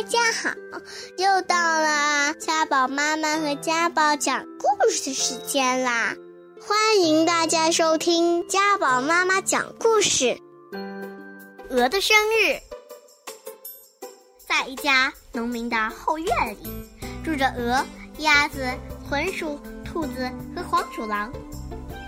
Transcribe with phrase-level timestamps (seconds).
[0.00, 0.50] 大家好，
[1.18, 6.16] 又到了家宝妈妈和家宝讲故事的时间啦！
[6.58, 10.40] 欢迎大家收听家宝妈妈讲故事。
[11.68, 12.58] 鹅的生日，
[14.48, 16.66] 在一家农民的后院里，
[17.22, 17.84] 住着鹅、
[18.20, 18.66] 鸭子、
[19.06, 21.30] 豚鼠、兔子和黄鼠狼。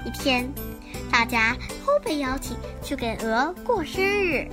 [0.07, 0.51] 一天，
[1.11, 1.55] 大家
[1.85, 4.49] 都被邀请去给鹅过生日。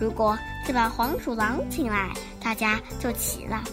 [0.00, 0.38] 如果
[0.68, 3.64] 就把黄鼠狼请来，大家就齐了。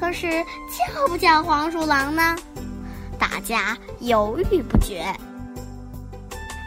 [0.00, 2.34] 可是叫不叫黄鼠狼呢？
[3.18, 5.04] 大家犹豫不决。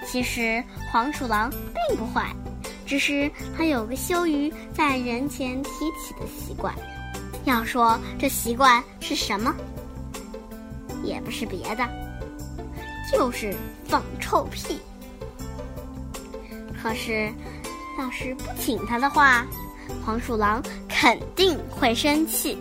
[0.05, 2.31] 其实黄鼠狼并不坏，
[2.85, 3.27] 只是
[3.57, 6.71] 它有个羞于在人前提起的习惯。
[7.43, 9.51] 要说这习惯是什么，
[11.03, 11.89] 也不是别的，
[13.11, 14.79] 就是放臭屁。
[16.79, 17.33] 可是。
[17.97, 19.45] 要是不请他的话，
[20.05, 22.57] 黄鼠狼肯定会生气。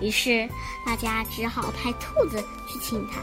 [0.00, 0.48] 于是
[0.86, 3.20] 大家只好派兔子去请他。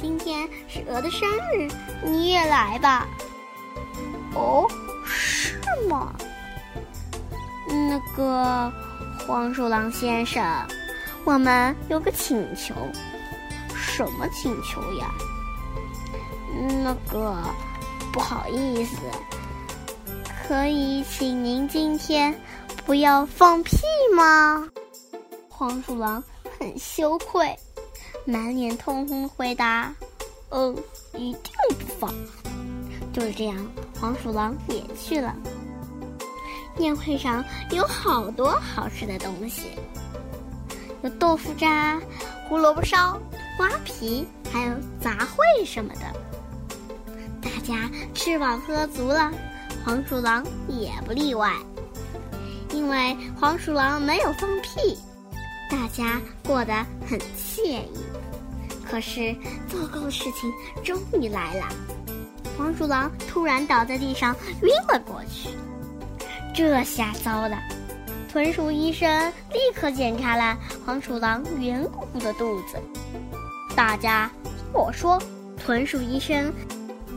[0.00, 1.68] 今天是鹅的生日，
[2.04, 3.06] 你也来吧。
[4.34, 4.68] 哦，
[5.06, 6.12] 是吗？
[7.68, 8.70] 那个
[9.26, 10.44] 黄鼠狼先生，
[11.24, 12.74] 我们有个请求。
[13.74, 15.10] 什么请求呀？
[16.84, 17.42] 那个。
[18.12, 18.96] 不好意思，
[20.46, 22.38] 可以请您今天
[22.84, 23.78] 不要放屁
[24.14, 24.68] 吗？
[25.48, 26.22] 黄鼠狼
[26.58, 27.56] 很羞愧，
[28.26, 29.94] 满脸通红回答
[30.50, 30.76] ：“嗯，
[31.14, 32.12] 一定不放。”
[33.14, 33.56] 就是这样，
[33.98, 35.34] 黄鼠狼也去了。
[36.78, 39.62] 宴会上有好多好吃的东西，
[41.02, 42.00] 有豆腐渣、
[42.48, 43.18] 胡萝卜烧、
[43.56, 46.00] 瓜皮，还有杂烩什么的。
[47.42, 49.30] 大家吃饱喝足了，
[49.84, 51.52] 黄鼠狼也不例外。
[52.72, 54.96] 因为黄鼠狼没有放屁，
[55.68, 56.72] 大家过得
[57.06, 57.90] 很惬意。
[58.88, 59.34] 可是
[59.68, 60.52] 糟糕的事情
[60.82, 61.68] 终于来了，
[62.56, 65.50] 黄鼠狼突然倒在地上晕了过去。
[66.54, 67.58] 这下糟了！
[68.30, 70.56] 豚鼠医生立刻检查了
[70.86, 72.78] 黄鼠狼圆鼓鼓的肚子。
[73.74, 75.20] 大家听我说，
[75.62, 76.52] 豚鼠医生。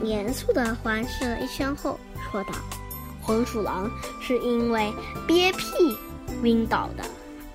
[0.04, 2.00] 严肃地环视了一圈后，
[2.32, 2.50] 说道
[3.22, 3.90] ：“黄鼠狼
[4.22, 4.94] 是因为
[5.26, 5.98] 憋屁
[6.44, 7.04] 晕倒的，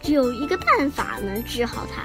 [0.03, 2.03] 只有一个办法能治好它，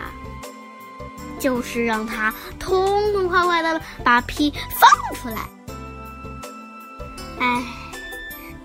[1.40, 5.48] 就是让它痛痛快快地把屁放出来。”
[7.40, 7.64] 哎，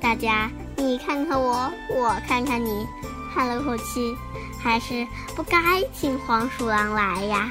[0.00, 2.86] 大家你看看我，我看看你，
[3.34, 4.16] 叹了口气，
[4.62, 7.50] 还是不该请黄鼠狼来呀。